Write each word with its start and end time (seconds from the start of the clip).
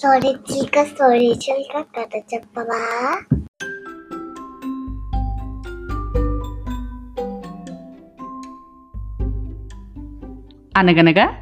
Story 0.00 0.28
చిల్క 0.28 0.82
story 0.82 1.32
చిల్క 1.32 1.80
కథ 1.80 2.22
చెప్పవా 2.34 2.78
అనగనగా 10.76 11.34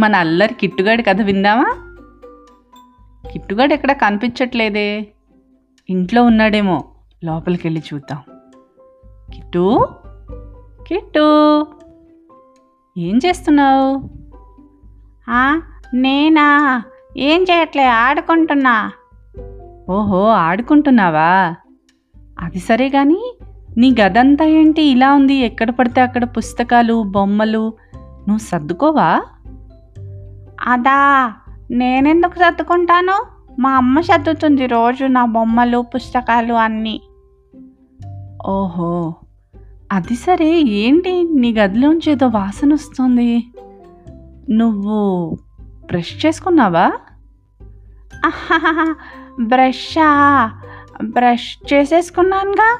మన 0.00 0.16
అల్లరి 0.16 0.54
కిట్టుగాడి 0.54 1.02
కథ 1.02 1.20
విందామా? 1.20 1.96
కిట్టుగాడు 3.32 3.74
ఎక్కడ 3.74 3.92
కనిపించట్లేదే? 3.92 5.12
ఇంట్లో 5.90 6.24
ఉన్నాడేమో 6.24 6.84
లోపలికి 7.24 7.66
వెళ్ళి 7.66 7.82
చూద్దాం. 7.94 8.22
కిట్టు? 9.34 9.88
కిట్టు? 10.86 11.60
ఏం 12.98 13.20
చేస్తున్నావు? 13.26 14.10
నేనా? 15.94 16.82
ఏం 17.16 17.42
చేయట్లే 17.42 17.84
ఆడుకుంటున్నా. 17.84 18.92
ఓహో 19.90 20.28
ఆడుకుంటున్నావా? 20.28 21.54
అది 22.40 22.58
సరే 22.58 22.88
కానీ 22.88 23.36
నీ 23.78 23.94
గదంతా 24.00 24.44
ఏంటి 24.44 24.82
ఇలా 24.82 25.12
ఉంది? 25.12 25.34
ఎక్కడ 25.34 25.70
పడితే 25.70 26.00
అక్కడ 26.00 26.24
పుస్తకాలు 26.24 27.02
బొమ్మలు 27.02 27.72
నువ్వు 27.98 28.38
సర్దుకోవా? 28.38 29.22
అదా 30.68 31.32
నేనెందుకు 31.70 32.34
సర్దుకుంటాను? 32.34 33.22
మా 33.58 33.70
అమ్మ 33.70 34.00
సర్దుతుంది 34.00 34.66
రోజు 34.66 35.04
నా 35.04 35.24
బొమ్మలు 35.24 35.78
పుస్తకాలు 35.78 36.54
అన్నీ. 36.54 37.00
ఓహో 38.46 39.14
అది 39.92 40.14
సరే. 40.14 40.60
ఏంటి? 40.60 41.28
నీ 41.34 41.52
గదిలోంచి 41.52 42.12
ఏదో 42.12 42.26
వాసన 42.26 42.72
వస్తుంది. 42.72 43.44
నువ్వు 44.50 45.38
బ్రష్ 45.86 46.26
చేసుకున్నావా? 46.26 46.92
బ్రషా 49.40 50.52
బ్రష్ 51.02 51.72
చేసేసుకున్నానుగా. 51.72 52.78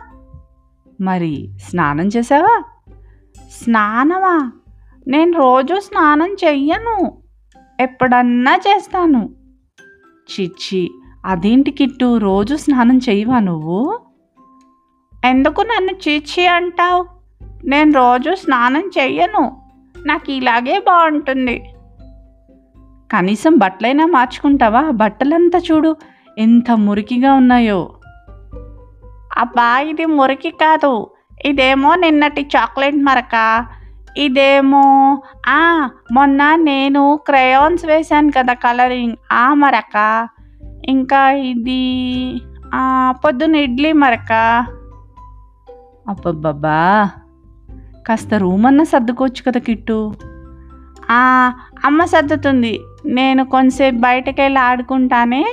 మరి 1.01 1.51
స్నానం 1.59 2.07
చేసావా? 2.07 2.63
స్నానమా? 3.51 4.53
నేను 5.09 5.39
రోజు 5.39 5.81
స్నానం 5.81 6.37
చెయ్యను. 6.45 7.23
ఎప్పుడన్నా 7.81 8.57
చేస్తాను. 8.57 9.31
చిచ్చి 10.33 10.91
అదేంటి 11.25 11.71
కిట్టు? 11.71 12.17
రోజు 12.17 12.57
స్నానం 12.57 12.99
చెయ్యవా 12.99 13.39
నువ్వు? 13.39 13.99
ఎందుకు 15.25 15.63
నన్ను 15.63 15.93
చిచ్చి 15.93 16.47
అంటావు? 16.47 17.07
నేను 17.65 17.93
రోజు 17.93 18.35
స్నానం 18.35 18.91
చెయ్యను. 18.99 19.71
నాకు 20.07 20.33
ఇలాగే 20.33 20.79
బాగుంటుంది. 20.79 21.74
కనీసం 23.15 23.59
బట్టలైనా 23.59 24.07
మార్చుకుంటావా? 24.07 24.81
బట్టలంతా 24.91 25.59
చూడు 25.59 25.97
ఎంత 26.39 26.71
మురికిగా 26.71 27.35
ఉన్నాయో. 27.35 27.91
అబ్బా 29.39 29.81
ఇది 29.81 30.07
మురికి 30.07 30.51
కాదు. 30.51 31.11
ఇదేమో 31.45 31.95
నిన్నటి 31.95 32.43
చాక్లెట్ 32.57 32.97
మరక. 32.97 33.67
ఇదేమో 34.17 34.83
ఆ 35.49 35.89
మొన్న 36.13 36.55
నేను 36.55 37.21
క్రయాన్స్ 37.27 37.87
వేశాను 37.87 38.33
కదా 38.39 38.53
కలరింగ్ 38.53 39.17
ఆ 39.33 39.55
మరక. 39.55 40.29
ఇంకా 40.85 41.31
ఇది 41.31 41.83
పొద్దున్న 43.09 43.57
ఇడ్లీ 43.57 43.93
మరక. 43.93 44.33
అబ్బబ్బబ్బా 46.09 47.11
కాస్త 48.09 48.35
రూమ్ 48.35 48.67
అన్న 48.67 48.83
సర్దుకోవచ్చు 48.83 49.43
కదా 49.47 49.61
కిట్టు. 49.61 50.15
అమ్మ 51.85 52.05
సర్దుతుంది. 52.05 52.81
నేను 53.07 53.45
కొంతసేపు 53.45 53.97
బయటకు 53.97 54.41
వెళ్ళి 54.43 54.61
ఆడుకుంటానే 54.61 55.45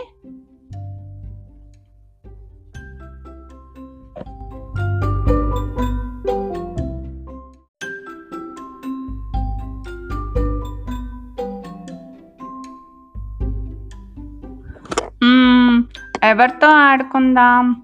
ఎవరితో 16.23 16.67
ఆడుకుందాం? 16.67 17.81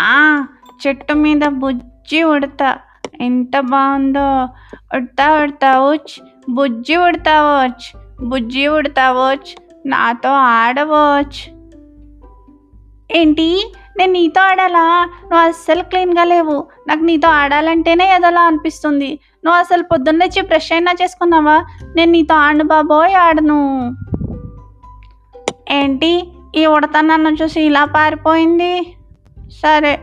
ఆ 0.00 0.46
చెట్టు 0.86 1.14
మీద 1.14 1.40
బుజ్జి 1.48 2.22
ఉడతా. 2.22 2.78
ఎంత 3.20 3.60
బాగుందో. 3.60 4.48
ఉడతా 4.96 5.42
ఉడతావోచ్ 5.42 6.20
బుజ్జి 6.48 6.96
ఉడతావోచ్ 6.96 7.96
బుజ్జి 8.24 8.66
ఉడతావచ్చు 8.66 9.64
నాతో 9.86 10.28
ఆడవోచ్ 10.30 11.54
ఏంటి? 13.16 13.74
నేను 13.98 14.12
నీతో 14.12 14.40
ఆడాలా? 14.40 15.04
నువ్వు 15.04 15.48
అస్సలు 15.48 15.82
క్లీన్గా 15.82 16.24
లేవు. 16.24 16.66
నాకు 16.88 17.00
నీతో 17.00 17.28
ఆడాలంటేనే 17.28 18.14
ఏదోలా 18.14 18.42
అనిపిస్తుంది. 18.42 19.18
నువ్వు 19.44 19.60
అసలు 19.60 19.82
పొద్దున్నే 19.82 20.28
బ్రష్ 20.40 20.72
అయినా 20.72 20.92
చేసుకున్నావా? 21.02 21.64
నేను 21.96 22.12
నీతో 22.12 22.34
ఆడు 22.34 22.64
బాబోయ్ 22.64 23.14
ఆడను. 23.14 23.94
ఏంటి? 25.70 26.32
ఈ 26.56 26.66
ఉడత 26.66 26.92
నన్ను 27.00 27.28
చూసి 27.28 27.60
ఇలా 27.60 27.84
పారిపోయింది? 27.84 28.96
సరే 29.62 30.00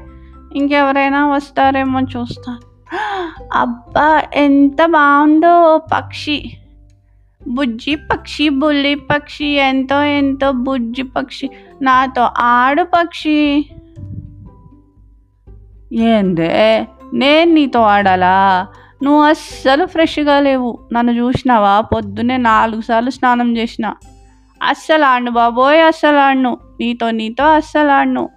ఇంకెవరైనా 0.56 1.28
వస్తారేమో 1.28 2.00
చూస్తాను. 2.00 2.71
అబ్బా 3.54 4.24
ఎంత 4.34 4.86
బాగుందో 4.86 5.78
పక్షి. 5.78 6.52
బుజ్జి 7.48 7.96
పక్షి 7.96 8.50
బుల్లి 8.50 8.96
పక్షి 8.96 9.46
ఎంతో 9.46 10.04
ఎంతో 10.04 10.52
బుజ్జి 10.52 11.04
పక్షి 11.04 11.50
నాతో 11.82 12.30
ఆడు 12.38 12.84
పక్షి. 12.84 13.66
ఏందే 15.94 16.88
నేను 17.14 17.54
నీతో 17.54 17.82
ఆడాలా? 17.82 18.68
నువ్వు 19.04 19.22
అస్సలు 19.22 19.86
ఫ్రెష్గా 19.86 20.40
లేవు. 20.40 20.80
నన్ను 20.94 21.12
చూసినావా? 21.12 21.82
పొద్దున్నే 21.82 22.38
నాలుగు 22.38 22.82
సార్లు 22.82 23.10
స్నానం 23.10 23.58
చేసిన. 23.58 23.94
అస్సలు 24.64 25.06
ఆడు 25.06 25.32
బాబోయ్ 25.32 25.82
అస్సలు 25.82 26.18
ఆడను. 26.18 26.58
నీతో 26.80 27.12
నీతో 27.12 27.44
అస్సలు 27.44 27.90
ఆడను. 27.90 28.30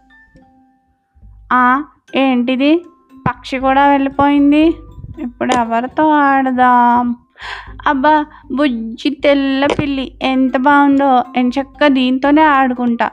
ఏంటిది? 2.16 2.84
పక్షి 3.28 3.58
కూడా 3.58 3.88
వెళ్ళిపోయింది. 3.88 4.74
ఇప్పుడు 5.18 5.52
ఎవరితో 5.58 6.08
ఆడదాం? 6.08 7.16
అబ్బా 7.86 8.24
బుజ్జి 8.52 9.10
తెల్ల 9.10 9.66
పిల్లి 9.66 10.12
ఎంత 10.22 10.56
బాగుందో. 10.56 11.24
ఎంచక్క 11.36 11.86
దీంతోనే 11.86 12.42
ఆడుకుంటా. 12.42 13.10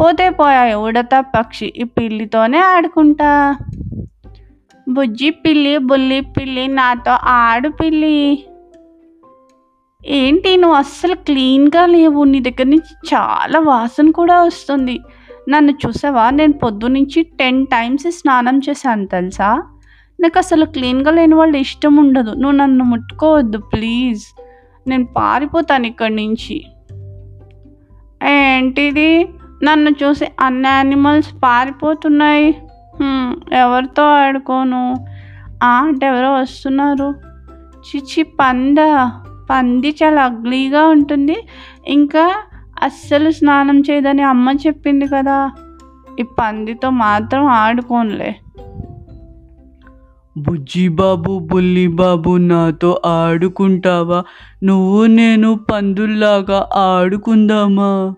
పోతే 0.00 0.30
పోయాయి 0.30 0.74
ఉడత 0.74 1.24
పక్షి 1.38 1.72
ఈ 1.76 1.84
పిల్లితోనే 1.84 2.58
ఆడుకుంటా. 2.58 3.56
బుజ్జి 4.88 5.30
పిల్లి 5.30 5.78
బుల్లి 5.78 6.20
పిల్లి 6.20 6.68
నాతో 6.68 7.16
ఆడు 7.22 7.68
పిల్లి. 7.68 8.44
ఏంటి 10.06 10.56
నువ్వు 10.56 10.76
అస్సలు 10.76 11.14
క్లీన్గా 11.14 11.86
లేవు. 11.86 12.24
నీ 12.24 12.40
దగ్గర 12.40 12.64
నుంచి 12.64 13.14
చాలా 13.14 13.58
వాసన 13.60 14.10
కూడా 14.10 14.40
వస్తుంది. 14.40 15.00
నన్ను 15.48 15.72
చూసావా? 15.72 16.30
నేను 16.30 16.52
పొద్దునుంచి 16.52 17.22
టెన్ 17.22 17.66
టైమ్స్ 17.66 18.10
స్నానం 18.10 18.60
చేశాను 18.68 19.06
తెలుసా? 19.06 19.62
నాకు 20.20 20.38
అసలు 20.38 20.64
క్లీన్గా 20.64 21.10
లేని 21.10 21.34
వాళ్ళు 21.34 21.56
ఇష్టం 21.56 21.96
ఉండదు. 21.96 22.30
నువ్వు 22.30 22.56
నన్ను 22.56 22.84
ముట్టుకోవద్దు 22.84 23.58
ప్లీజ్. 23.58 24.24
నేను 24.88 25.06
పారిపోతాను 25.06 25.86
ఇక్కడి 25.86 26.16
నుంచి. 26.16 26.64
ఏంటిది? 28.28 29.28
నన్ను 29.64 29.90
చూసి 29.90 30.26
అన్ని 30.40 30.68
యానిమల్స్ 30.68 31.34
పారిపోతున్నాయి. 31.42 32.62
ఎవరితో 33.52 34.02
ఆడుకోను? 34.02 34.94
ఆ, 35.62 35.84
అంటే 35.84 36.06
ఎవరో 36.06 36.32
వస్తున్నారు. 36.32 37.14
చిచి 37.72 38.22
పంద. 38.22 38.76
పంది 39.50 39.96
చాలా 40.02 40.24
అగ్లీగా 40.24 40.86
ఉంటుంది. 40.86 41.46
ఇంకా 41.86 42.34
అస్సలు 42.84 43.30
స్నానం 43.30 43.80
చేయదని 43.80 44.22
అమ్మ 44.22 44.50
చెప్పింది 44.50 45.06
కదా. 45.06 45.50
ఈ 46.20 46.22
పందితో 46.22 46.90
మాత్రం 46.90 47.46
ఆడుకోనులే. 47.46 48.36
బుజ్జి 50.38 50.88
బాబు 50.88 51.38
బుల్లి 51.38 51.86
బాబు 51.86 52.36
నాతో 52.36 53.02
ఆడుకుంటావా? 53.06 54.24
నువ్వు 54.62 55.06
నేను 55.06 55.60
పందుల్లాగా 55.72 56.68
ఆడుకుందామా? 56.76 58.14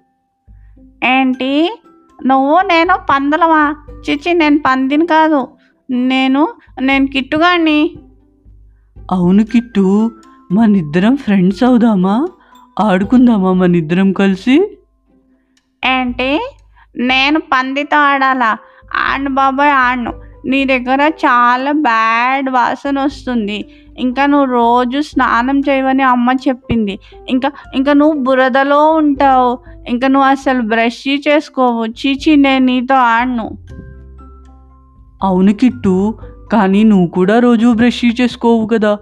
ఏంటి? 1.04 1.82
నువ్వు 2.26 2.60
నేను 2.60 2.94
పందులమా? 3.10 3.76
చిచి 4.10 4.34
నేను 4.34 4.58
పందిని 4.58 5.06
కాదు. 5.06 5.48
నేను 5.90 6.48
నేను 6.80 7.06
కిట్టుగాడిని 7.06 7.96
అవును 9.10 9.44
కిట్టు 9.44 10.10
మనిద్దరం 10.52 11.16
ఫ్రెండ్స్ 11.16 11.64
అవుదామా? 11.64 12.26
ఆడుకుందామా 12.80 13.52
మనిద్దరం 13.52 14.12
కలిసి? 14.12 14.78
ఏంటి? 15.84 16.54
నేను 16.96 17.40
పందితో 17.40 17.96
ఆడాలా? 17.96 18.58
ఆడను 18.96 19.30
బాబాయ్ 19.30 19.72
ఆడను 19.72 20.12
నీ 20.46 20.64
దగ్గర 20.64 21.00
చాలా 21.00 21.72
బ్యాడ్ 21.72 22.50
వాసన 22.50 23.00
వస్తుంది. 23.00 23.64
ఇంకా 23.98 24.26
నువ్వు 24.26 24.52
రోజు 24.52 25.00
స్నానం 25.00 25.60
చేయవని 25.60 26.02
అమ్మ 26.02 26.30
చెప్పింది. 26.48 26.98
ఇంకా 27.28 27.50
ఇంకా 27.74 27.92
నువ్వు 27.92 28.20
బురదలో 28.20 28.92
ఉంటావు. 28.92 29.58
ఇంకా 29.88 30.08
నువ్వు 30.08 30.28
అసలు 30.28 30.62
బ్రష్ 30.62 31.28
చేసుకోవు. 31.28 31.86
చీచి 31.86 32.36
నేను 32.36 32.66
నీతో 32.66 32.94
ఆడను. 32.94 33.58
అవును 35.22 35.52
కిట్టు. 35.52 36.18
కానీ 36.52 36.84
నువ్వు 36.84 37.06
కూడా 37.06 37.38
రోజు 37.38 37.72
బ్రష్ 37.72 38.20
చేసుకోవు 38.20 38.66
కదా. 38.66 38.98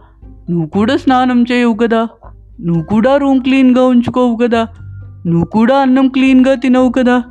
నువ్వు 0.51 0.67
కూడా 0.67 0.97
స్నానం 0.97 1.45
చేయవు 1.53 1.75
కదా. 1.75 2.09
నువ్వు 2.61 2.83
కూడా 2.83 3.17
రూమ్ 3.17 3.41
క్లీన్గా 3.41 3.87
ఉంచుకోవు 3.87 4.37
కదా. 4.37 4.69
నువ్వు 5.27 5.47
కూడా 5.47 5.79
అన్నం 5.79 6.09
క్లీన్గా 6.09 6.55
తినవు 6.55 6.89
కదా. 6.89 7.23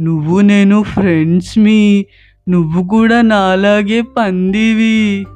నువ్వు 0.00 0.40
నేను 0.40 0.82
ఫ్రెండ్స్ 0.82 1.58
మీ. 1.58 2.06
నువ్వు 2.48 2.88
కూడా 2.88 3.20
నాలాగే 3.20 4.00
పందివి. 4.00 5.26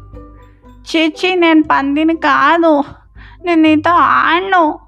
చీచి 0.67 1.35
నేను 1.37 1.63
పందిని 1.63 2.17
కాదు. 2.17 2.83
నేను 3.45 3.63
నీతో 3.63 3.91
ఆడను. 3.91 4.79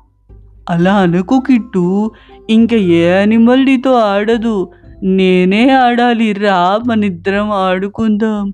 అలా 0.71 0.95
అనుకో 0.95 1.41
కిట్టు. 1.41 2.11
ఇంకా 2.51 2.77
ఏ 2.77 3.13
అనిమల్ 3.13 3.65
నీతో 3.65 3.93
ఆడదు. 3.93 4.73
నేనే 5.03 5.71
ఆడాలి. 5.71 6.33
రా 6.33 6.81
మనిద్దరం 6.87 7.51
ఆడుకుందాం. 7.51 8.53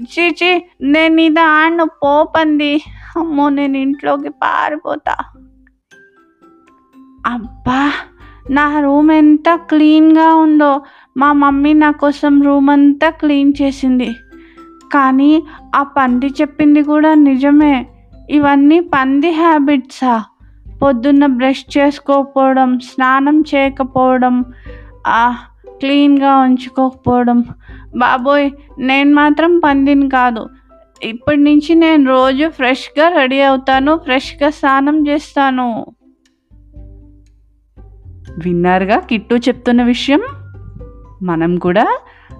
చీచి 0.00 0.70
నేను 0.82 1.14
నీతో 1.14 1.42
ఆడను. 1.42 1.84
పో 1.84 2.32
పంది. 2.36 2.82
అమ్మో 3.16 3.48
నేను 3.48 3.76
ఇంట్లోకి 3.76 4.28
పారిపోతా. 4.28 5.16
అబ్బా 7.26 7.92
నా 8.50 8.80
రూమ్ 8.80 9.10
ఎంత 9.10 9.54
క్లీన్గా 9.54 10.34
ఉందో. 10.34 10.82
మా 11.16 11.32
మమ్మీ 11.32 11.72
నా 11.72 11.90
కోసం 11.90 12.42
రూమ్ 12.42 12.70
అంతా 12.70 13.10
క్లీన్ 13.10 13.52
చేసింది. 13.62 14.16
కానీ 14.92 15.42
ఆ 15.74 15.82
పంది 15.82 16.26
చెప్పింది 16.26 16.82
కూడా 16.82 17.14
నిజమే. 17.14 17.86
ఇవన్నీ 18.30 18.80
పంది 18.80 19.30
హ్యాబిట్సా. 19.30 20.24
పొద్దున్న 20.82 21.26
బ్రష్ 21.26 21.78
చేసుకోకపోవడం 21.78 22.78
స్నానం 22.78 23.44
చేయకపోవడం 23.54 24.44
క్లీన్గా 25.78 26.36
ఉంచుకోకపోవడం. 26.36 27.44
బాబోయ్ 27.96 28.50
నేను 28.78 29.14
మాత్రం 29.14 29.58
పందిని 29.58 30.08
కాదు. 30.08 30.48
ఇప్పటి 31.02 31.36
నుంచి 31.36 31.74
నేను 31.74 32.10
రోజు 32.10 32.48
ఫ్రెష్గా 32.48 33.08
రెడీ 33.08 33.40
అవుతాను 33.40 33.96
ఫ్రెష్గా 33.96 34.50
స్నానం 34.50 35.08
చేస్తాను. 35.08 35.86
విన్నారుగా 38.44 38.98
కిట్టు 38.98 39.34
చెప్తున్న 39.34 39.82
విషయం? 39.82 40.22
మనం 41.22 41.56
కూడా 41.56 41.98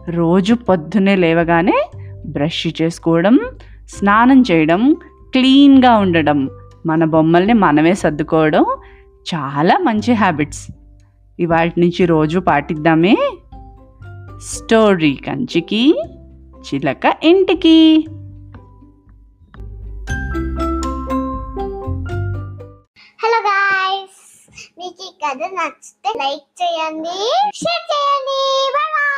రోజు 0.08 0.54
పొద్దున్నే 0.54 1.16
లేవగానే 1.16 1.90
బ్రష్ 2.26 2.66
చేసుకోవడం 2.82 3.40
స్నానం 3.88 4.44
చేయడం 4.50 4.96
క్లీన్గా 5.32 5.98
ఉండడం 5.98 6.50
మన 6.86 7.04
బొమ్మల్ని 7.04 7.52
మనమే 7.52 7.94
సర్దుకోవడం 7.94 8.64
చాలా 9.34 9.78
మంచి 9.78 10.12
హ్యాబిట్స్. 10.14 10.70
ఇవాటి 11.40 11.80
నుంచి 11.80 12.06
రోజు 12.06 12.38
పాటిద్దామే. 12.38 13.16
స్టోరీ 14.38 15.14
కంచికి 15.14 16.02
చిలక 16.60 17.16
ఇంటికి. 17.22 18.06
కథ 25.30 25.46
నచ్చితే 25.56 26.10
లైక్ 26.20 26.46
చేయండి 26.60 27.16
షేర్ 27.58 27.84
చేయండి. 27.90 28.38
Bye 28.74 28.90
bye 28.94 29.09